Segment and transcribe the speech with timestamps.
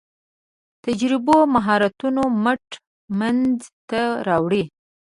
[0.85, 2.65] تجربو مهارتونو مټ
[3.19, 3.57] منځ
[3.89, 4.63] ته راوړي.